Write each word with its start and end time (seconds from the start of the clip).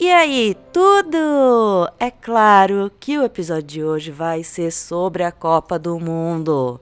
E 0.00 0.12
aí, 0.12 0.56
tudo? 0.72 1.90
É 1.98 2.08
claro 2.08 2.88
que 3.00 3.18
o 3.18 3.24
episódio 3.24 3.64
de 3.64 3.82
hoje 3.82 4.10
vai 4.12 4.44
ser 4.44 4.70
sobre 4.70 5.24
a 5.24 5.32
Copa 5.32 5.76
do 5.76 5.98
Mundo. 5.98 6.80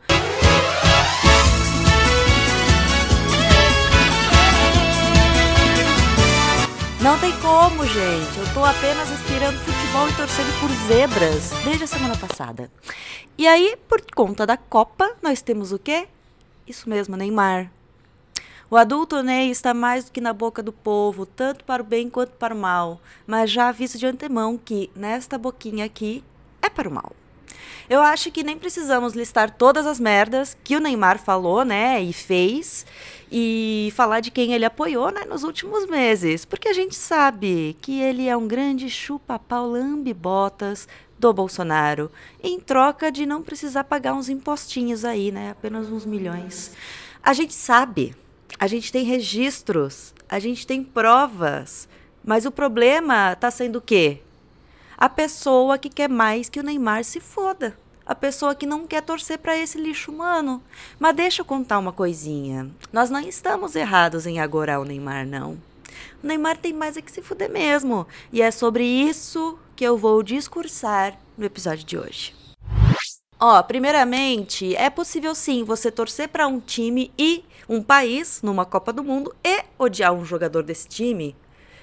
Não 7.00 7.18
tem 7.18 7.32
como, 7.40 7.86
gente. 7.86 8.38
Eu 8.38 8.52
tô 8.52 8.62
apenas 8.62 9.08
esperando 9.10 9.56
futebol 9.60 10.08
e 10.10 10.16
torcendo 10.16 10.60
por 10.60 10.68
zebras 10.86 11.52
desde 11.64 11.84
a 11.84 11.86
semana 11.86 12.16
passada. 12.18 12.70
E 13.38 13.48
aí, 13.48 13.78
por 13.88 14.02
conta 14.14 14.44
da 14.44 14.58
Copa, 14.58 15.10
nós 15.22 15.40
temos 15.40 15.72
o 15.72 15.78
quê? 15.78 16.06
Isso 16.66 16.86
mesmo, 16.86 17.16
Neymar. 17.16 17.70
O 18.68 18.76
adulto 18.76 19.22
Ney 19.22 19.50
está 19.50 19.72
mais 19.72 20.06
do 20.06 20.10
que 20.10 20.20
na 20.20 20.32
boca 20.32 20.60
do 20.60 20.72
povo, 20.72 21.24
tanto 21.24 21.64
para 21.64 21.80
o 21.80 21.86
bem 21.86 22.10
quanto 22.10 22.32
para 22.32 22.52
o 22.52 22.58
mal, 22.58 23.00
mas 23.24 23.48
já 23.48 23.68
aviso 23.68 23.96
de 23.96 24.06
antemão 24.06 24.58
que 24.58 24.90
nesta 24.96 25.38
boquinha 25.38 25.84
aqui 25.84 26.24
é 26.60 26.68
para 26.68 26.88
o 26.88 26.92
mal. 26.92 27.12
Eu 27.88 28.02
acho 28.02 28.32
que 28.32 28.42
nem 28.42 28.58
precisamos 28.58 29.14
listar 29.14 29.52
todas 29.52 29.86
as 29.86 30.00
merdas 30.00 30.58
que 30.64 30.74
o 30.74 30.80
Neymar 30.80 31.20
falou, 31.20 31.64
né, 31.64 32.02
e 32.02 32.12
fez, 32.12 32.84
e 33.30 33.92
falar 33.94 34.18
de 34.18 34.32
quem 34.32 34.52
ele 34.52 34.64
apoiou, 34.64 35.12
né, 35.12 35.24
nos 35.24 35.44
últimos 35.44 35.86
meses, 35.86 36.44
porque 36.44 36.68
a 36.68 36.72
gente 36.72 36.96
sabe 36.96 37.76
que 37.80 38.00
ele 38.00 38.26
é 38.28 38.36
um 38.36 38.48
grande 38.48 38.90
chupa-pau 38.90 39.70
lambe-botas 39.70 40.88
do 41.16 41.32
Bolsonaro, 41.32 42.10
em 42.42 42.58
troca 42.58 43.12
de 43.12 43.24
não 43.24 43.42
precisar 43.42 43.84
pagar 43.84 44.14
uns 44.14 44.28
impostinhos 44.28 45.04
aí, 45.04 45.30
né, 45.30 45.50
apenas 45.50 45.88
uns 45.88 46.04
milhões. 46.04 46.72
A 47.22 47.32
gente 47.32 47.54
sabe, 47.54 48.12
a 48.58 48.66
gente 48.66 48.92
tem 48.92 49.04
registros, 49.04 50.14
a 50.28 50.38
gente 50.38 50.66
tem 50.66 50.82
provas, 50.82 51.88
mas 52.24 52.46
o 52.46 52.50
problema 52.50 53.32
está 53.32 53.50
sendo 53.50 53.76
o 53.76 53.82
quê? 53.82 54.20
a 54.96 55.08
pessoa 55.08 55.76
que 55.76 55.90
quer 55.90 56.08
mais 56.08 56.48
que 56.48 56.58
o 56.58 56.62
Neymar 56.62 57.04
se 57.04 57.20
foda. 57.20 57.76
A 58.04 58.14
pessoa 58.14 58.54
que 58.54 58.66
não 58.66 58.86
quer 58.86 59.02
torcer 59.02 59.38
para 59.38 59.58
esse 59.58 59.78
lixo 59.78 60.12
humano. 60.12 60.62
Mas 60.98 61.16
deixa 61.16 61.42
eu 61.42 61.44
contar 61.44 61.78
uma 61.78 61.92
coisinha. 61.92 62.70
Nós 62.92 63.10
não 63.10 63.20
estamos 63.20 63.74
errados 63.74 64.26
em 64.26 64.38
agorar 64.38 64.80
o 64.80 64.84
Neymar, 64.84 65.26
não. 65.26 65.60
O 66.22 66.26
Neymar 66.26 66.56
tem 66.56 66.72
mais 66.72 66.96
é 66.96 67.02
que 67.02 67.10
se 67.10 67.20
fuder 67.20 67.50
mesmo. 67.50 68.06
E 68.32 68.40
é 68.40 68.50
sobre 68.50 68.84
isso 68.84 69.58
que 69.74 69.84
eu 69.84 69.98
vou 69.98 70.22
discursar 70.22 71.18
no 71.36 71.44
episódio 71.44 71.84
de 71.84 71.98
hoje. 71.98 72.45
Ó, 73.38 73.62
primeiramente, 73.62 74.74
é 74.76 74.88
possível 74.88 75.34
sim 75.34 75.62
você 75.62 75.90
torcer 75.90 76.28
para 76.28 76.46
um 76.46 76.58
time 76.58 77.12
e 77.18 77.44
um 77.68 77.82
país 77.82 78.40
numa 78.42 78.64
Copa 78.64 78.94
do 78.94 79.04
Mundo 79.04 79.34
e 79.44 79.62
odiar 79.78 80.14
um 80.14 80.24
jogador 80.24 80.62
desse 80.62 80.88
time 80.88 81.36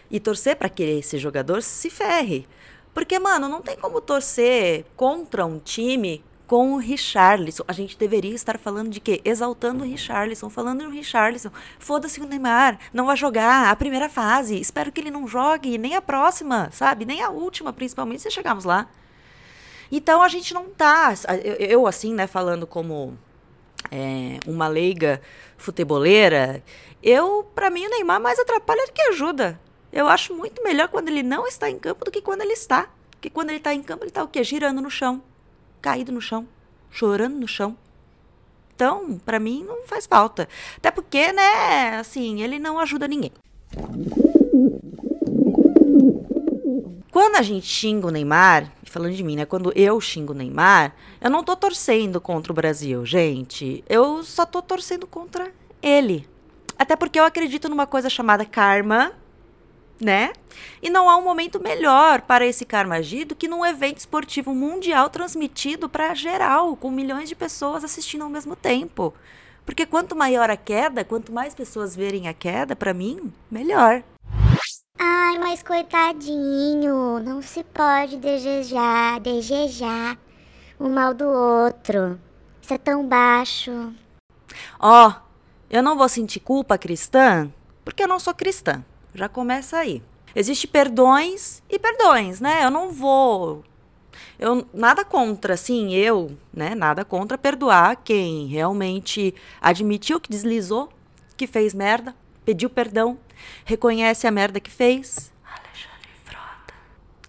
e 0.10 0.20
torcer 0.20 0.56
para 0.56 0.68
que 0.68 0.82
esse 0.82 1.20
jogador 1.20 1.62
se 1.62 1.92
ferre. 1.92 2.48
Porque, 2.92 3.20
mano, 3.20 3.48
não 3.48 3.62
tem 3.62 3.78
como 3.78 4.02
torcer 4.02 4.86
contra 4.96 5.46
um 5.46 5.60
time 5.60 6.24
com 6.48 6.74
o 6.74 6.78
Richarlison. 6.78 7.64
A 7.68 7.74
gente 7.74 8.00
deveria 8.00 8.34
estar 8.34 8.58
falando 8.58 8.90
de 8.90 9.00
quê? 9.00 9.22
Exaltando 9.24 9.84
o 9.84 9.88
Richarlison, 9.88 10.50
falando 10.50 10.84
no 10.84 10.90
Richarlison. 10.90 11.52
Foda-se 11.78 12.20
o 12.20 12.26
Neymar, 12.26 12.80
não 12.92 13.06
vai 13.06 13.16
jogar 13.16 13.70
a 13.70 13.76
primeira 13.76 14.10
fase. 14.10 14.60
Espero 14.60 14.92
que 14.92 15.00
ele 15.00 15.12
não 15.12 15.28
jogue 15.28 15.78
nem 15.78 15.96
a 15.96 16.02
próxima, 16.02 16.70
sabe? 16.72 17.06
Nem 17.06 17.22
a 17.22 17.30
última, 17.30 17.72
principalmente 17.72 18.24
se 18.24 18.32
chegarmos 18.32 18.66
lá. 18.66 18.88
Então 19.96 20.24
a 20.24 20.28
gente 20.28 20.56
não 20.56 20.72
tá. 20.72 21.14
Eu, 21.44 21.54
eu 21.54 21.88
assim, 21.88 22.16
né, 22.16 22.26
falando 22.26 22.66
como 22.66 23.16
é, 23.92 24.40
uma 24.48 24.68
leiga 24.68 25.22
futeboleira, 25.56 26.64
eu, 27.04 27.44
para 27.54 27.70
mim, 27.70 27.86
o 27.86 27.90
Neymar 27.92 28.20
mais 28.20 28.40
atrapalha 28.40 28.88
do 28.88 28.92
que 28.92 29.02
ajuda. 29.04 29.60
Eu 29.92 30.08
acho 30.08 30.34
muito 30.34 30.64
melhor 30.64 30.88
quando 30.88 31.10
ele 31.10 31.22
não 31.22 31.46
está 31.46 31.70
em 31.70 31.78
campo 31.78 32.04
do 32.04 32.10
que 32.10 32.24
quando 32.24 32.42
ele 32.42 32.54
está. 32.54 32.90
Porque 33.12 33.30
quando 33.30 33.50
ele 33.50 33.60
está 33.60 33.72
em 33.72 33.84
campo, 33.84 34.04
ele 34.04 34.10
está 34.10 34.24
o 34.24 34.28
quê? 34.28 34.44
Girando 34.44 34.82
no 34.82 34.90
chão, 34.90 35.22
caído 35.80 36.12
no 36.12 36.20
chão, 36.20 36.48
chorando 36.90 37.36
no 37.36 37.48
chão. 37.48 37.78
Então, 38.76 39.20
para 39.20 39.40
mim, 39.40 39.64
não 39.64 39.86
faz 39.86 40.08
falta. 40.08 40.50
Até 40.76 40.90
porque, 40.90 41.32
né, 41.32 41.98
assim, 42.00 42.42
ele 42.42 42.58
não 42.58 42.80
ajuda 42.80 43.08
ninguém. 43.08 43.32
Quando 47.14 47.36
a 47.36 47.44
gente 47.44 47.68
xinga 47.68 48.08
o 48.08 48.10
Neymar, 48.10 48.72
falando 48.86 49.14
de 49.14 49.24
mim, 49.24 49.36
né? 49.36 49.46
Quando 49.46 49.72
eu 49.76 50.02
xingo 50.02 50.34
o 50.34 50.36
Neymar, 50.36 50.96
eu 51.22 51.30
não 51.30 51.44
tô 51.44 51.56
torcendo 51.56 52.20
contra 52.20 52.52
o 52.52 52.56
Brasil, 52.56 53.06
gente. 53.06 53.84
Eu 53.88 54.24
só 54.24 54.48
tô 54.48 54.64
torcendo 54.64 55.06
contra 55.06 55.54
ele. 55.80 56.28
Até 56.76 56.96
porque 56.96 57.20
eu 57.20 57.24
acredito 57.24 57.70
numa 57.70 57.86
coisa 57.86 58.10
chamada 58.10 58.44
karma, 58.46 59.12
né? 60.02 60.34
E 60.82 60.90
não 60.90 61.08
há 61.08 61.16
um 61.16 61.24
momento 61.24 61.62
melhor 61.62 62.22
para 62.22 62.48
esse 62.48 62.66
karma 62.66 62.96
agir 62.96 63.26
do 63.26 63.36
que 63.36 63.48
num 63.48 63.64
evento 63.64 64.00
esportivo 64.00 64.56
mundial 64.56 65.08
transmitido 65.08 65.88
para 65.88 66.16
geral, 66.16 66.76
com 66.76 66.90
milhões 66.90 67.30
de 67.30 67.36
pessoas 67.36 67.84
assistindo 67.84 68.24
ao 68.24 68.30
mesmo 68.30 68.56
tempo. 68.56 69.14
Porque 69.64 69.86
quanto 69.86 70.16
maior 70.16 70.50
a 70.50 70.58
queda, 70.58 71.06
quanto 71.06 71.32
mais 71.32 71.54
pessoas 71.54 71.96
verem 71.96 72.28
a 72.28 72.34
queda, 72.34 72.76
para 72.76 72.92
mim, 72.92 73.32
melhor. 73.52 74.04
Ai, 75.26 75.38
mas 75.38 75.64
coitadinho, 75.64 77.18
não 77.22 77.42
se 77.42 77.64
pode 77.64 78.18
desejar, 78.18 79.22
desejar 79.22 80.18
o 80.78 80.90
mal 80.90 81.14
do 81.14 81.24
outro. 81.24 82.20
Isso 82.62 82.74
é 82.74 82.78
tão 82.78 83.08
baixo. 83.08 83.72
Ó, 84.78 85.08
oh, 85.08 85.14
eu 85.70 85.82
não 85.82 85.98
vou 85.98 86.10
sentir 86.10 86.42
culpa 86.42 86.78
cristã, 86.78 87.50
porque 87.86 88.04
eu 88.04 88.08
não 88.08 88.20
sou 88.20 88.34
cristã. 88.34 88.84
Já 89.16 89.30
começa 89.30 89.78
aí. 89.78 90.04
Existe 90.36 90.68
perdões 90.68 91.64
e 91.70 91.80
perdões, 91.80 92.42
né? 92.42 92.66
Eu 92.66 92.70
não 92.70 92.92
vou 92.92 93.64
eu 94.38 94.68
nada 94.74 95.06
contra, 95.06 95.56
sim, 95.56 95.94
eu, 95.94 96.38
né, 96.54 96.76
nada 96.76 97.06
contra 97.06 97.38
perdoar 97.38 97.96
quem 98.04 98.48
realmente 98.48 99.34
admitiu 99.62 100.20
que 100.20 100.30
deslizou, 100.30 100.90
que 101.38 101.48
fez 101.48 101.74
merda, 101.74 102.14
pediu 102.46 102.70
perdão, 102.70 103.18
reconhece 103.66 104.28
a 104.28 104.32
merda 104.32 104.60
que 104.60 104.70
fez. 104.70 105.32
Alexandre 105.44 106.10
Frota. 106.24 106.74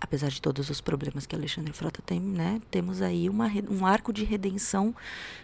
Apesar 0.00 0.28
de 0.28 0.41
todos 0.41 0.70
os 0.70 0.80
problemas 0.80 1.26
que 1.26 1.34
Alexandre 1.34 1.72
Frota 1.72 2.02
tem, 2.04 2.20
né, 2.20 2.60
temos 2.70 3.02
aí 3.02 3.28
uma, 3.28 3.50
um 3.70 3.86
arco 3.86 4.12
de 4.12 4.25
redenção 4.25 4.94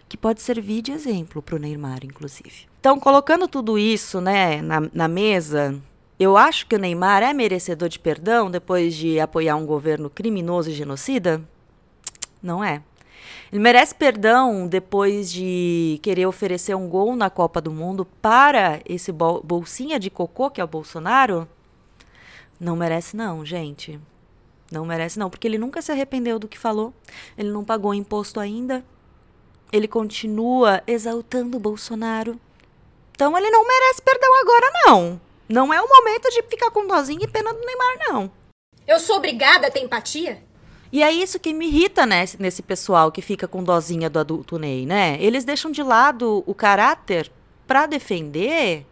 que 0.09 0.17
pode 0.17 0.43
servir 0.43 0.83
de 0.83 0.93
exemplo 0.93 1.41
para 1.41 1.57
o 1.57 1.59
Neymar, 1.59 2.01
inclusive. 2.05 2.69
Então, 2.81 2.99
colocando 2.99 3.47
tudo 3.47 3.79
isso, 3.79 4.21
né, 4.21 4.63
na, 4.63 4.81
na 4.93 5.09
mesa, 5.09 5.81
eu 6.19 6.37
acho 6.37 6.67
que 6.67 6.77
o 6.77 6.79
Neymar 6.79 7.23
é 7.23 7.33
merecedor 7.33 7.89
de 7.89 7.99
perdão 7.99 8.51
depois 8.51 8.95
de 8.95 9.19
apoiar 9.19 9.57
um 9.57 9.65
governo 9.65 10.11
criminoso 10.11 10.71
e 10.71 10.75
genocida? 10.75 11.43
Não 12.43 12.63
é. 12.63 12.83
Ele 13.53 13.61
merece 13.61 13.95
perdão 13.95 14.67
depois 14.67 15.31
de 15.31 15.99
querer 16.03 16.27
oferecer 16.27 16.75
um 16.75 16.89
gol 16.89 17.17
na 17.17 17.29
Copa 17.29 17.61
do 17.61 17.71
Mundo 17.71 18.05
para 18.05 18.81
esse 18.85 19.11
bol 19.11 19.43
bolsinha 19.43 19.99
de 19.99 20.11
cocô 20.11 20.51
que 20.51 20.61
é 20.61 20.65
o 20.65 20.69
Bolsonaro? 20.69 21.49
Não 22.59 22.77
merece 22.77 23.17
não, 23.17 23.45
gente. 23.45 23.99
Não 24.71 24.85
merece 24.85 25.19
não, 25.19 25.29
porque 25.29 25.49
ele 25.49 25.59
nunca 25.59 25.83
se 25.83 25.91
arrependeu 25.91 26.39
do 26.39 26.47
que 26.47 26.59
falou. 26.59 26.95
Ele 27.37 27.51
não 27.51 27.65
pagou 27.65 27.93
imposto 27.93 28.39
ainda. 28.39 28.85
Ele 29.73 29.89
continua 29.89 30.83
exaltando 30.87 31.57
o 31.57 31.61
Bolsonaro. 31.61 32.39
Então 33.13 33.37
ele 33.37 33.51
não 33.51 33.67
merece 33.67 34.03
perdão 34.03 34.41
agora 34.41 34.73
não. 34.87 35.21
Não 35.49 35.75
é 35.75 35.81
o 35.81 35.89
momento 35.89 36.31
de 36.31 36.43
ficar 36.43 36.71
com 36.71 36.87
dozinha 36.87 37.25
e 37.25 37.29
pena 37.29 37.53
do 37.53 37.59
Neymar, 37.59 37.99
não. 38.09 38.31
Eu 38.87 39.01
sou 39.01 39.17
obrigada 39.17 39.67
a 39.67 39.71
ter 39.71 39.81
empatia? 39.81 40.43
E 40.93 41.03
é 41.03 41.13
isso 41.13 41.39
que 41.39 41.53
me 41.53 41.67
irrita 41.67 42.05
né, 42.05 42.25
nesse 42.39 42.63
pessoal 42.63 43.13
que 43.13 43.23
fica 43.23 43.47
com 43.47 43.63
dozinha 43.63 44.11
do 44.11 44.19
adulto 44.19 44.59
Ney, 44.59 44.87
né? 44.87 45.17
Eles 45.21 45.45
deixam 45.45 45.71
de 45.71 45.83
lado 45.83 46.43
o 46.47 46.55
caráter 46.55 47.31
para 47.67 47.87
defender 47.87 48.85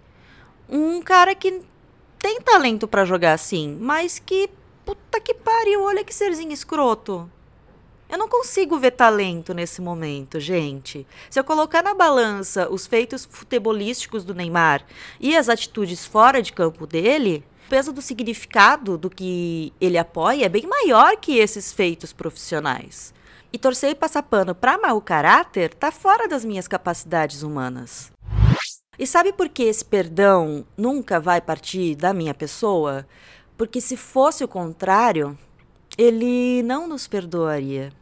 um 0.69 1.03
cara 1.03 1.35
que 1.35 1.61
tem 2.19 2.41
talento 2.41 2.87
para 2.87 3.05
jogar 3.05 3.33
assim, 3.33 3.77
mas 3.81 4.19
que 4.19 4.49
puta 4.85 5.21
que 5.21 5.35
pariu, 5.35 5.83
olha 5.83 6.05
que 6.05 6.15
serzinho 6.15 6.53
escroto. 6.53 7.29
Eu 8.09 8.17
não 8.17 8.29
consigo 8.29 8.79
ver 8.79 8.93
talento 8.93 9.53
nesse 9.53 9.83
momento, 9.83 10.41
gente. 10.41 11.07
Se 11.29 11.39
eu 11.39 11.45
colocar 11.45 11.83
na 11.83 11.93
balança 11.93 12.67
os 12.71 12.87
feitos 12.87 13.29
futebolísticos 13.31 14.25
do 14.25 14.35
Neymar 14.35 14.83
e 15.21 15.37
as 15.37 15.49
atitudes 15.49 16.07
fora 16.07 16.41
de 16.41 16.53
campo 16.53 16.87
dele, 16.87 17.45
peso 17.69 17.93
do 17.93 18.01
significado 18.01 18.97
do 18.97 19.11
que 19.11 19.73
ele 19.81 19.99
apoia 19.99 20.47
é 20.47 20.49
bem 20.49 20.67
maior 20.67 21.17
que 21.17 21.39
esses 21.39 21.73
feitos 21.73 22.13
profissionais. 22.13 23.13
E 23.53 23.59
torcer 23.59 23.91
e 23.91 23.95
passar 23.95 24.23
pano 24.23 24.55
para 24.55 24.79
mau 24.79 25.01
caráter 25.01 25.75
tá 25.75 25.91
fora 25.91 26.27
das 26.27 26.45
minhas 26.45 26.67
capacidades 26.67 27.43
humanas. 27.43 28.11
E 28.99 29.07
sabe 29.07 29.33
por 29.33 29.49
que 29.49 29.63
esse 29.63 29.85
perdão 29.85 30.67
nunca 30.77 31.21
vai 31.21 31.41
partir 31.41 31.95
da 31.95 32.13
minha 32.13 32.35
pessoa? 32.35 33.07
Porque 33.57 33.81
se 33.81 33.97
fosse 33.97 34.43
o 34.43 34.49
contrário, 34.49 35.39
ele 35.97 36.63
não 36.63 36.89
nos 36.89 37.07
perdoaria. 37.07 37.93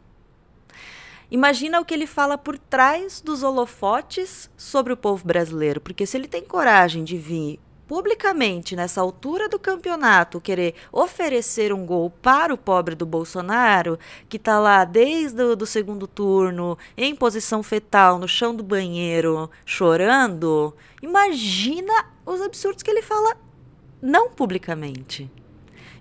Imagina 1.29 1.79
o 1.79 1.85
que 1.85 1.93
ele 1.93 2.07
fala 2.07 2.37
por 2.37 2.57
trás 2.57 3.21
dos 3.21 3.43
holofotes 3.43 4.49
sobre 4.55 4.93
o 4.93 4.97
povo 4.97 5.25
brasileiro, 5.25 5.81
porque 5.81 6.05
se 6.05 6.15
ele 6.15 6.27
tem 6.27 6.43
coragem 6.43 7.03
de 7.03 7.17
vir 7.17 7.59
publicamente, 7.87 8.75
nessa 8.75 8.99
altura 9.01 9.47
do 9.47 9.57
campeonato, 9.57 10.41
querer 10.41 10.75
oferecer 10.91 11.71
um 11.71 11.85
gol 11.85 12.09
para 12.09 12.53
o 12.53 12.57
pobre 12.57 12.95
do 12.95 13.05
Bolsonaro, 13.05 13.97
que 14.27 14.37
está 14.37 14.59
lá 14.59 14.83
desde 14.83 15.41
o 15.41 15.55
do 15.55 15.65
segundo 15.65 16.05
turno, 16.05 16.77
em 16.97 17.15
posição 17.15 17.63
fetal, 17.63 18.19
no 18.19 18.27
chão 18.27 18.53
do 18.53 18.63
banheiro, 18.63 19.49
chorando, 19.65 20.75
imagina 21.01 22.05
os 22.25 22.41
absurdos 22.41 22.83
que 22.83 22.91
ele 22.91 23.01
fala 23.01 23.37
não 24.01 24.29
publicamente. 24.29 25.31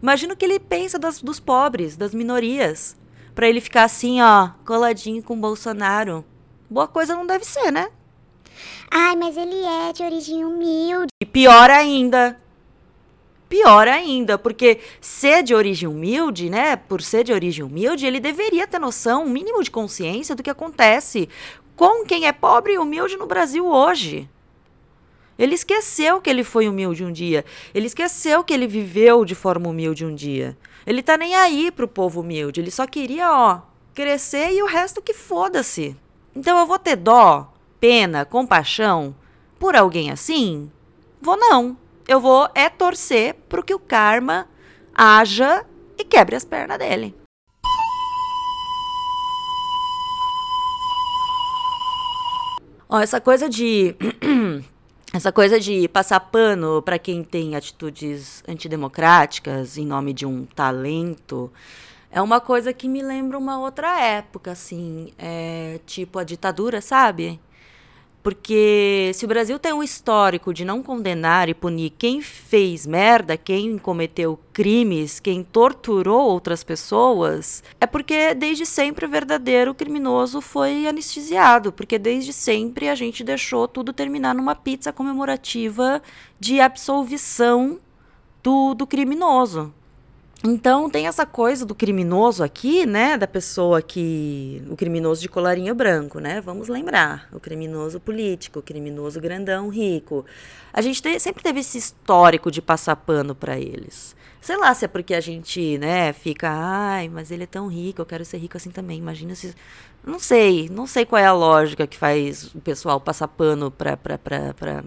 Imagina 0.03 0.35
o 0.35 0.37
que 0.37 0.45
ele 0.45 0.59
pensa 0.59 0.99
das, 0.99 1.23
dos 1.23 1.41
pobres, 1.41 1.97
das 1.97 2.13
minorias 2.13 2.97
para 3.35 3.49
ele 3.49 3.61
ficar 3.61 3.85
assim, 3.85 4.21
ó, 4.23 4.49
coladinho 4.65 5.23
com 5.23 5.35
o 5.35 5.41
Bolsonaro. 5.41 6.25
Boa 6.71 6.89
coisa 6.89 7.15
não 7.15 7.27
deve 7.27 7.45
ser, 7.45 7.71
né? 7.71 7.91
Ai, 8.91 9.17
mas 9.17 9.37
ele 9.37 9.63
é 9.63 9.93
de 9.93 10.03
origem 10.03 10.45
humilde. 10.45 11.09
E 11.21 11.27
pior 11.27 11.71
ainda. 11.71 12.39
Pior 13.49 13.87
ainda, 13.87 14.37
porque 14.37 14.81
ser 15.01 15.43
de 15.43 15.55
origem 15.55 15.89
humilde, 15.89 16.51
né? 16.51 16.75
Por 16.75 17.01
ser 17.01 17.23
de 17.23 17.33
origem 17.33 17.65
humilde, 17.65 18.05
ele 18.05 18.19
deveria 18.19 18.67
ter 18.67 18.81
noção, 18.81 19.25
um 19.25 19.29
mínimo 19.29 19.63
de 19.63 19.71
consciência 19.71 20.35
do 20.35 20.43
que 20.43 20.51
acontece 20.51 21.29
com 21.77 22.05
quem 22.05 22.27
é 22.27 22.33
pobre 22.33 22.73
e 22.73 22.79
humilde 22.79 23.17
no 23.17 23.27
Brasil 23.27 23.67
hoje. 23.67 24.29
Ele 25.39 25.55
esqueceu 25.55 26.21
que 26.21 26.31
ele 26.31 26.43
foi 26.43 26.67
humilde 26.67 27.05
um 27.05 27.13
dia. 27.13 27.45
Ele 27.75 27.87
esqueceu 27.87 28.43
que 28.43 28.55
ele 28.55 28.67
viveu 28.67 29.25
de 29.25 29.35
forma 29.35 29.69
humilde 29.69 30.05
um 30.05 30.15
dia. 30.15 30.57
Ele 30.87 31.03
tá 31.03 31.17
nem 31.17 31.35
aí 31.35 31.71
pro 31.71 31.87
povo 31.87 32.23
humilde. 32.23 32.61
Ele 32.61 32.71
só 32.71 32.87
queria, 32.87 33.31
ó, 33.31 33.61
crescer 33.95 34.53
e 34.53 34.63
o 34.63 34.67
resto 34.67 35.03
que 35.03 35.13
foda-se. 35.13 35.95
Então 36.35 36.59
eu 36.59 36.67
vou 36.67 36.79
ter 36.79 36.97
dó, 36.97 37.53
pena, 37.87 38.25
compaixão 38.25 39.15
por 39.61 39.77
alguém 39.77 40.11
assim? 40.11 40.69
Vou 41.23 41.37
não. 41.37 41.77
Eu 42.09 42.21
vou 42.21 42.49
é 42.53 42.69
torcer 42.69 43.35
pro 43.49 43.63
que 43.63 43.73
o 43.73 43.79
karma 43.79 44.49
haja 44.93 45.65
e 45.97 46.03
quebre 46.03 46.35
as 46.35 46.45
pernas 46.45 46.79
dele. 46.79 47.15
Ó, 52.89 52.99
essa 52.99 53.21
coisa 53.21 53.49
de 53.49 53.95
Essa 55.15 55.31
coisa 55.31 55.61
de 55.61 55.87
passar 55.87 56.19
pano 56.19 56.83
para 56.83 56.99
quem 56.99 57.23
tem 57.23 57.55
atitudes 57.55 58.43
antidemocráticas 58.49 59.79
em 59.79 59.87
nome 59.87 60.13
de 60.13 60.27
um 60.27 60.45
talento 60.45 61.53
é 62.11 62.21
uma 62.21 62.41
coisa 62.41 62.73
que 62.73 62.89
me 62.89 63.01
lembra 63.01 63.39
uma 63.39 63.61
outra 63.61 64.01
época, 64.01 64.51
assim, 64.51 65.13
é, 65.17 65.79
tipo 65.87 66.19
a 66.19 66.25
ditadura, 66.25 66.81
sabe? 66.81 67.39
Porque 68.27 69.13
se 69.15 69.25
o 69.25 69.29
Brasil 69.29 69.57
tem 69.57 69.73
um 69.73 69.85
histórico 69.85 70.53
de 70.53 70.65
não 70.65 70.83
condenar 70.83 71.49
e 71.49 71.55
punir 71.55 71.91
quem 71.91 72.21
fez 72.21 72.85
merda, 72.85 73.37
quem 73.37 73.79
cometeu 73.79 74.37
crimes, 74.53 75.21
quem 75.21 75.45
torturou 75.45 76.29
outras 76.29 76.65
pessoas, 76.65 77.63
é 77.81 77.87
porque 77.87 78.35
desde 78.35 78.67
sempre 78.67 79.07
o 79.07 79.09
verdadeiro 79.09 79.73
criminoso 79.73 80.41
foi 80.41 80.89
anestesiado, 80.89 81.71
porque 81.71 82.01
desde 82.01 82.33
sempre 82.33 82.89
a 82.89 82.97
gente 82.97 83.23
deixou 83.23 83.69
tudo 83.69 83.93
terminar 83.93 84.35
numa 84.35 84.57
pizza 84.57 84.93
comemorativa 84.93 86.03
de 86.41 86.61
absolvição 86.61 87.79
do, 88.43 88.75
do 88.75 88.89
criminoso. 88.89 89.73
Então 90.45 90.89
tem 90.91 91.07
essa 91.07 91.25
coisa 91.25 91.65
do 91.65 91.75
criminoso 91.75 92.45
aqui, 92.45 92.87
né, 92.87 93.17
da 93.17 93.27
pessoa 93.27 93.81
que 93.81 94.63
o 94.69 94.77
criminoso 94.77 95.21
de 95.21 95.29
colarinho 95.29 95.75
branco, 95.75 96.21
né? 96.21 96.41
Vamos 96.41 96.69
lembrar, 96.69 97.29
o 97.33 97.41
criminoso 97.41 97.99
político, 97.99 98.59
o 98.59 98.63
criminoso 98.63 99.21
grandão 99.21 99.69
rico. 99.69 100.25
A 100.73 100.81
gente 100.81 101.03
te, 101.03 101.19
sempre 101.19 101.43
teve 101.43 101.61
esse 101.61 101.79
histórico 101.79 102.51
de 102.51 102.61
passar 102.61 102.97
pano 102.97 103.35
para 103.35 103.59
eles. 103.59 104.15
Sei 104.41 104.57
lá 104.57 104.73
se 104.75 104.85
é 104.85 104.89
porque 104.89 105.15
a 105.15 105.21
gente, 105.21 105.79
né, 105.79 106.13
fica, 106.13 106.49
ai, 106.49 107.09
mas 107.09 107.31
ele 107.31 107.45
é 107.45 107.47
tão 107.47 107.67
rico, 107.67 108.01
eu 108.01 108.07
quero 108.07 108.25
ser 108.25 108.37
rico 108.39 108.57
assim 108.57 108.71
também. 108.71 108.99
Imagina 108.99 109.35
se 109.35 109.55
não 110.07 110.21
sei, 110.21 110.69
não 110.69 110.87
sei 110.87 111.05
qual 111.05 111.21
é 111.21 111.27
a 111.27 111.33
lógica 111.33 111.87
que 111.87 111.97
faz 111.97 112.55
o 112.55 112.61
pessoal 112.61 113.01
passar 113.01 113.27
pano 113.27 113.71
para 113.71 113.97
para 113.97 114.19
para 114.19 114.85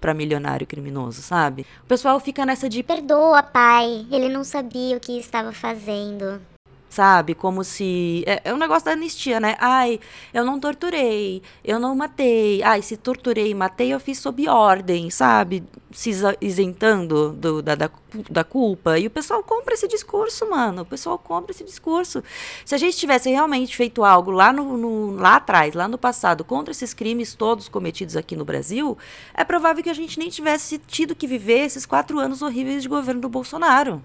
para 0.00 0.14
milionário 0.14 0.66
criminoso, 0.66 1.22
sabe? 1.22 1.66
O 1.82 1.86
pessoal 1.86 2.18
fica 2.20 2.46
nessa 2.46 2.68
de 2.68 2.82
perdoa, 2.82 3.42
pai, 3.42 4.06
ele 4.10 4.28
não 4.28 4.44
sabia 4.44 4.96
o 4.96 5.00
que 5.00 5.18
estava 5.18 5.52
fazendo 5.52 6.40
sabe? 6.88 7.34
Como 7.34 7.62
se. 7.62 8.24
É, 8.26 8.42
é 8.44 8.54
um 8.54 8.56
negócio 8.56 8.84
da 8.84 8.92
anistia, 8.92 9.38
né? 9.40 9.56
Ai, 9.60 10.00
eu 10.32 10.44
não 10.44 10.58
torturei, 10.58 11.42
eu 11.64 11.78
não 11.78 11.94
matei. 11.94 12.62
Ai, 12.62 12.82
se 12.82 12.96
torturei 12.96 13.50
e 13.50 13.54
matei, 13.54 13.92
eu 13.92 14.00
fiz 14.00 14.18
sob 14.18 14.48
ordem, 14.48 15.10
sabe? 15.10 15.64
Se 15.90 16.10
isentando 16.40 17.32
do, 17.32 17.62
da, 17.62 17.74
da, 17.74 17.90
da 18.30 18.44
culpa. 18.44 18.98
E 18.98 19.06
o 19.06 19.10
pessoal 19.10 19.42
compra 19.42 19.74
esse 19.74 19.88
discurso, 19.88 20.48
mano. 20.48 20.82
O 20.82 20.86
pessoal 20.86 21.18
compra 21.18 21.52
esse 21.52 21.64
discurso. 21.64 22.22
Se 22.64 22.74
a 22.74 22.78
gente 22.78 22.96
tivesse 22.96 23.30
realmente 23.30 23.76
feito 23.76 24.04
algo 24.04 24.30
lá, 24.30 24.52
no, 24.52 24.76
no, 24.76 25.16
lá 25.16 25.36
atrás, 25.36 25.74
lá 25.74 25.88
no 25.88 25.98
passado, 25.98 26.44
contra 26.44 26.72
esses 26.72 26.94
crimes 26.94 27.34
todos 27.34 27.68
cometidos 27.68 28.16
aqui 28.16 28.36
no 28.36 28.44
Brasil, 28.44 28.96
é 29.34 29.44
provável 29.44 29.82
que 29.82 29.90
a 29.90 29.94
gente 29.94 30.18
nem 30.18 30.28
tivesse 30.28 30.78
tido 30.78 31.14
que 31.14 31.26
viver 31.26 31.60
esses 31.66 31.86
quatro 31.86 32.18
anos 32.18 32.42
horríveis 32.42 32.82
de 32.82 32.88
governo 32.88 33.20
do 33.20 33.28
Bolsonaro. 33.28 34.02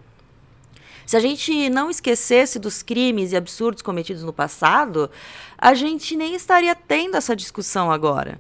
Se 1.06 1.18
a 1.18 1.20
gente 1.20 1.70
não 1.70 1.90
esquecesse 1.90 2.60
dos 2.60 2.82
crimes 2.82 3.32
e 3.32 3.36
absurdos 3.36 3.82
cometidos 3.82 4.24
no 4.24 4.34
passado, 4.34 5.10
a 5.58 5.74
gente 5.74 6.16
nem 6.16 6.36
estaria 6.36 6.76
tendo 6.76 7.18
essa 7.18 7.36
discussão 7.36 7.92
agora. 7.92 8.40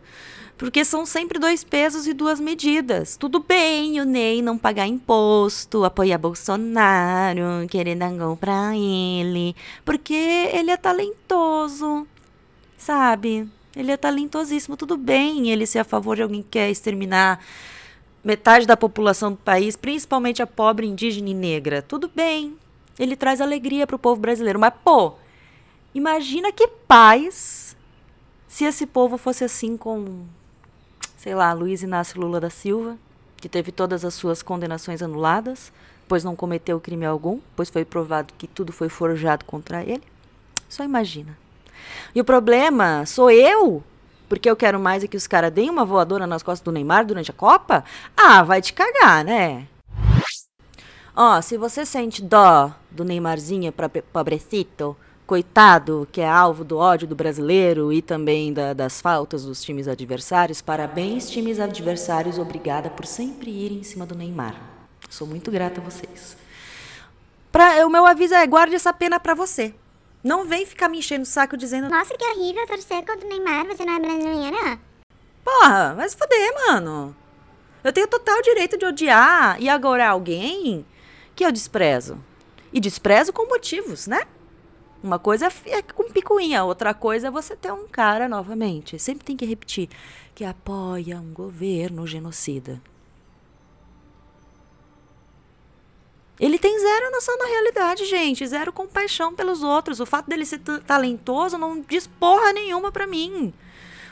Porque 0.57 0.86
são 0.86 1.06
sempre 1.06 1.39
dois 1.39 1.63
pesos 1.63 2.07
e 2.07 2.13
duas 2.13 2.39
medidas. 2.39 3.18
Tudo 3.18 3.39
bem 3.39 4.00
o 4.00 4.06
Ney 4.06 4.42
não 4.42 4.57
pagar 4.57 4.88
imposto, 4.88 5.84
apoiar 5.84 6.17
Bolsonaro, 6.17 7.67
querer 7.70 7.96
dar 7.96 8.12
gol 8.12 8.38
pra 8.38 8.75
ele. 8.75 9.55
Porque 9.84 10.13
ele 10.13 10.72
é 10.72 10.77
talentoso, 10.77 12.08
sabe? 12.77 13.50
Ele 13.75 13.91
é 13.91 13.98
talentosíssimo. 13.98 14.77
Tudo 14.77 14.96
bem 14.96 15.50
ele 15.50 15.65
ser 15.65 15.79
a 15.79 15.84
favor 15.84 16.15
de 16.15 16.22
alguém 16.22 16.43
que 16.43 16.50
quer 16.50 16.70
exterminar 16.70 17.39
metade 18.24 18.65
da 18.65 18.77
população 18.77 19.32
do 19.32 19.38
país, 19.38 19.75
principalmente 19.75 20.42
a 20.42 20.48
pobre, 20.48 20.88
indígena 20.88 21.30
e 21.30 21.34
negra. 21.34 21.82
Tudo 21.82 22.10
bem, 22.13 22.58
ele 22.98 23.15
traz 23.15 23.42
alegria 23.42 23.86
para 23.86 23.96
o 23.96 24.00
povo 24.00 24.22
brasileiro. 24.22 24.60
Mas, 24.60 24.74
pô, 24.84 25.13
imagina 25.94 26.51
que 26.51 26.68
paz 26.68 27.75
se 28.48 28.63
esse 28.65 28.86
povo 28.86 29.18
fosse 29.18 29.44
assim 29.44 29.75
com, 29.75 30.25
sei 31.18 31.36
lá, 31.36 31.51
Luiz 31.53 31.82
Inácio 31.82 32.22
Lula 32.22 32.39
da 32.39 32.50
Silva, 32.50 32.98
que 33.38 33.50
teve 33.50 33.72
todas 33.72 34.06
as 34.06 34.13
suas 34.13 34.42
condenações 34.42 35.01
anuladas, 35.01 35.72
pois 36.08 36.24
não 36.24 36.36
cometeu 36.36 36.80
crime 36.80 37.06
algum, 37.06 37.39
pois 37.56 37.70
foi 37.70 37.84
provado 37.84 38.34
que 38.38 38.48
tudo 38.48 38.72
foi 38.72 38.89
forjado 38.89 39.44
contra 39.44 39.82
ele. 39.84 40.03
Só 40.70 40.84
imagina. 40.84 41.38
E 42.13 42.22
o 42.22 42.24
problema 42.24 43.06
sou 43.06 43.30
eu 43.30 43.84
porque 44.27 44.50
eu 44.50 44.56
quero 44.56 44.80
mais 44.80 45.03
é 45.03 45.08
que 45.08 45.18
os 45.18 45.27
caras 45.27 45.51
deem 45.51 45.70
uma 45.70 45.86
voadora 45.86 46.25
nas 46.25 46.44
costas 46.44 46.63
do 46.63 46.72
Neymar 46.72 47.06
durante 47.06 47.32
a 47.32 47.34
Copa? 47.34 47.84
Ah, 48.15 48.44
vai 48.44 48.62
te 48.62 48.74
cagar, 48.74 49.24
né? 49.24 49.68
Ó, 51.15 51.42
se 51.42 51.58
você 51.58 51.86
sente 51.86 52.22
dó 52.22 52.74
do 52.89 53.03
Neymarzinho 53.03 53.72
pobrecito, 54.12 54.98
coitado, 55.27 56.08
que 56.12 56.22
é 56.22 56.27
alvo 56.27 56.63
do 56.63 56.77
ódio 56.77 57.08
do 57.08 57.15
brasileiro 57.15 57.94
e 57.94 58.01
também 58.01 58.51
da, 58.51 58.74
das 58.74 59.00
faltas 59.00 59.46
dos 59.46 59.63
times 59.63 59.88
adversários, 59.88 60.62
parabéns, 60.62 61.30
times 61.30 61.60
adversários, 61.60 62.39
obrigada 62.39 62.89
por 62.89 63.06
sempre 63.06 63.51
ir 63.51 63.72
em 63.72 63.84
cima 63.84 64.06
do 64.06 64.15
Neymar. 64.15 64.56
Sou 65.10 65.27
muito 65.27 65.51
grata 65.51 65.80
a 65.80 65.84
vocês. 65.84 66.36
Pra, 67.51 67.86
o 67.86 67.89
meu 67.89 68.06
aviso 68.06 68.34
é: 68.34 68.48
guarde 68.48 68.74
essa 68.75 68.92
pena 68.92 69.20
para 69.20 69.36
você. 69.36 69.75
Não 70.24 70.46
vem 70.46 70.65
ficar 70.65 70.88
me 70.88 71.00
enchendo 71.00 71.24
o 71.24 71.25
saco 71.25 71.58
dizendo. 71.58 71.89
Nossa, 71.89 72.15
que 72.18 72.24
horrível 72.24 72.65
torcer 72.65 73.06
contra 73.06 73.25
o 73.25 73.30
Neymar, 73.30 73.65
você 73.68 73.84
não 73.84 73.96
é 73.96 74.00
brasileira? 74.00 74.80
Porra, 75.44 75.94
vai 75.96 76.08
se 76.08 76.15
fuder, 76.15 76.53
mano. 76.68 77.13
Eu 77.84 77.92
tenho 77.92 78.08
total 78.08 78.42
direito 78.42 78.77
de 78.77 78.86
odiar 78.86 79.62
e 79.62 79.68
agora 79.68 80.08
alguém 80.08 80.86
que 81.36 81.46
eu 81.46 81.51
desprezo. 81.51 82.18
E 82.72 82.80
desprezo 82.80 83.34
com 83.34 83.50
motivos, 83.50 84.08
né? 84.08 84.22
Uma 85.03 85.20
coisa 85.20 85.51
é 85.65 85.82
com 85.82 86.10
picuinha, 86.10 86.63
outra 86.63 86.94
coisa 86.94 87.27
é 87.27 87.32
você 87.32 87.58
ter 87.58 87.74
um 87.74 87.86
cara 87.86 88.30
novamente. 88.30 88.98
Sempre 88.98 89.25
tem 89.25 89.36
que 89.36 89.46
repetir 89.46 89.89
que 90.34 90.46
apoia 90.46 91.20
um 91.20 91.34
governo 91.34 92.08
genocida. 92.08 92.82
Tem 96.60 96.80
zero 96.80 97.12
noção 97.12 97.38
da 97.38 97.46
realidade, 97.46 98.06
gente. 98.06 98.46
Zero 98.48 98.74
compaixão 98.74 99.34
pelos 99.34 99.63
outros. 99.63 100.00
O 100.00 100.06
fato 100.06 100.30
dele 100.30 100.46
ser 100.46 100.60
talentoso 100.86 101.58
não 101.58 101.82
diz 101.82 102.08
porra 102.08 102.52
nenhuma 102.52 102.92
para 102.92 103.08
mim. 103.08 103.54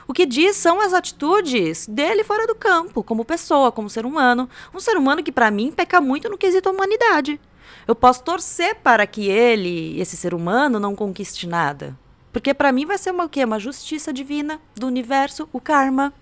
O 0.07 0.13
que 0.13 0.25
diz 0.25 0.55
são 0.55 0.81
as 0.81 0.93
atitudes 0.93 1.87
dele 1.87 2.23
fora 2.23 2.45
do 2.45 2.53
campo, 2.53 3.03
como 3.03 3.23
pessoa, 3.25 3.71
como 3.71 3.89
ser 3.89 4.05
humano. 4.05 4.49
Um 4.73 4.79
ser 4.79 4.97
humano 4.97 5.23
que, 5.23 5.31
para 5.31 5.49
mim, 5.49 5.71
peca 5.71 6.01
muito 6.01 6.29
no 6.29 6.37
quesito 6.37 6.69
humanidade. 6.69 7.39
Eu 7.87 7.95
posso 7.95 8.23
torcer 8.23 8.75
para 8.75 9.07
que 9.07 9.29
ele, 9.29 9.99
esse 9.99 10.15
ser 10.17 10.33
humano, 10.33 10.79
não 10.79 10.95
conquiste 10.95 11.47
nada. 11.47 11.97
Porque 12.31 12.53
para 12.53 12.71
mim 12.71 12.85
vai 12.85 12.97
ser 12.97 13.11
uma, 13.11 13.25
o 13.25 13.29
quê? 13.29 13.43
Uma 13.43 13.59
justiça 13.59 14.13
divina 14.13 14.61
do 14.75 14.87
universo, 14.87 15.49
o 15.51 15.59
karma. 15.59 16.13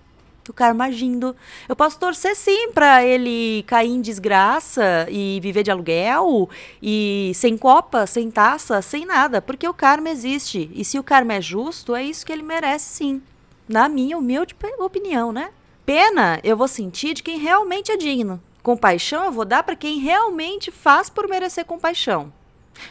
O 0.50 0.52
karma 0.52 0.86
agindo. 0.86 1.36
Eu 1.68 1.76
posso 1.76 1.96
torcer 1.96 2.34
sim 2.34 2.72
para 2.72 3.04
ele 3.04 3.62
cair 3.68 3.88
em 3.88 4.00
desgraça 4.00 5.06
e 5.08 5.38
viver 5.40 5.62
de 5.62 5.70
aluguel 5.70 6.50
e 6.82 7.30
sem 7.36 7.56
copa, 7.56 8.04
sem 8.04 8.28
taça, 8.32 8.82
sem 8.82 9.06
nada, 9.06 9.40
porque 9.40 9.68
o 9.68 9.72
karma 9.72 10.10
existe. 10.10 10.68
E 10.74 10.84
se 10.84 10.98
o 10.98 11.04
karma 11.04 11.34
é 11.34 11.40
justo, 11.40 11.94
é 11.94 12.02
isso 12.02 12.26
que 12.26 12.32
ele 12.32 12.42
merece 12.42 12.96
sim. 12.96 13.22
Na 13.68 13.88
minha 13.88 14.18
humilde 14.18 14.56
opinião, 14.80 15.30
né? 15.30 15.50
Pena 15.86 16.40
eu 16.42 16.56
vou 16.56 16.66
sentir 16.66 17.14
de 17.14 17.22
quem 17.22 17.38
realmente 17.38 17.92
é 17.92 17.96
digno. 17.96 18.42
Compaixão 18.60 19.24
eu 19.24 19.30
vou 19.30 19.44
dar 19.44 19.62
para 19.62 19.76
quem 19.76 20.00
realmente 20.00 20.72
faz 20.72 21.08
por 21.08 21.28
merecer 21.28 21.64
compaixão. 21.64 22.32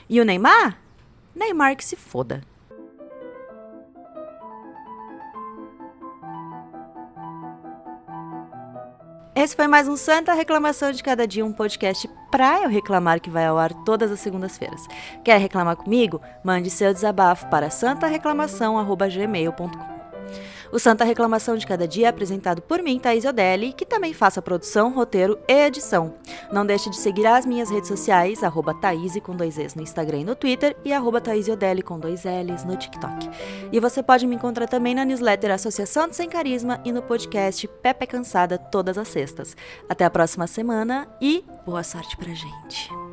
E 0.10 0.22
o 0.22 0.24
Neymar? 0.24 0.80
Neymar 1.36 1.76
que 1.76 1.84
se 1.84 1.98
foda. 1.98 2.42
Esse 9.42 9.56
foi 9.56 9.68
mais 9.68 9.88
um 9.88 9.96
Santa 9.96 10.34
Reclamação 10.34 10.92
de 10.92 11.02
Cada 11.02 11.26
Dia, 11.26 11.46
um 11.46 11.54
podcast 11.54 12.10
pra 12.30 12.62
eu 12.62 12.70
reclamar 12.70 13.22
que 13.22 13.30
vai 13.30 13.46
ao 13.46 13.58
ar 13.58 13.74
todas 13.86 14.12
as 14.12 14.20
segundas-feiras. 14.20 14.86
Quer 15.24 15.40
reclamar 15.40 15.78
comigo? 15.78 16.20
Mande 16.44 16.70
seu 16.70 16.94
desabafo 16.94 17.48
para 17.48 17.70
santareclamação.gmail.com 17.70 19.99
o 20.72 20.80
Santa 20.80 21.04
Reclamação 21.04 21.58
de 21.58 21.66
Cada 21.66 21.88
Dia 21.88 22.08
é 22.08 22.10
apresentado 22.10 22.62
por 22.62 22.82
mim, 22.82 23.00
Thaís 23.00 23.26
Odelli, 23.26 23.74
que 23.74 23.86
também 23.86 24.14
faço 24.14 24.40
a 24.40 24.42
produção, 24.42 24.94
roteiro 24.94 25.38
e 25.48 25.54
edição. 25.54 26.16
Não 26.52 26.66
deixe 26.66 26.90
de 26.90 26.98
seguir 26.98 27.26
as 27.26 27.46
minhas 27.46 27.70
redes 27.70 27.88
sociais, 27.88 28.44
arroba 28.44 28.74
Thaís 28.74 29.18
com 29.24 29.36
dois 29.36 29.58
Es 29.58 29.76
no 29.76 29.82
Instagram 29.82 30.20
e 30.20 30.26
no 30.26 30.36
Twitter 30.36 30.76
e 30.86 30.94
arroba 30.94 31.20
Thaís 31.20 31.48
Odelli 31.48 31.82
com 31.82 32.00
dois 32.00 32.24
L's 32.24 32.64
no 32.64 32.78
TikTok. 32.78 33.30
E 33.72 33.80
você 33.80 34.04
pode 34.04 34.28
me 34.28 34.36
encontrar 34.36 34.68
também 34.68 34.94
na 34.94 35.06
newsletter 35.06 35.52
Associação 35.52 36.08
de 36.08 36.16
Sem 36.16 36.30
Carisma 36.30 36.80
e 36.86 36.92
no 36.92 37.02
podcast 37.02 37.68
Pepe 37.68 38.06
Cansada 38.06 38.58
todas 38.58 38.98
as 38.98 39.08
sextas. 39.08 39.56
Até 39.88 40.06
a 40.06 40.10
próxima 40.10 40.48
semana 40.48 41.08
e 41.22 41.44
boa 41.66 41.84
sorte 41.84 42.16
pra 42.18 42.30
gente! 42.34 43.09